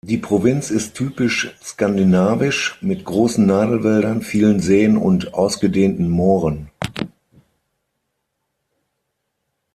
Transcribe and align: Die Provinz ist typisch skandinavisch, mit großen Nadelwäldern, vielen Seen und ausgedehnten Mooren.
Die 0.03 0.17
Provinz 0.17 0.71
ist 0.71 0.95
typisch 0.95 1.55
skandinavisch, 1.63 2.79
mit 2.81 3.05
großen 3.05 3.45
Nadelwäldern, 3.45 4.23
vielen 4.23 4.59
Seen 4.59 4.97
und 4.97 5.35
ausgedehnten 5.35 6.09
Mooren. 6.09 6.71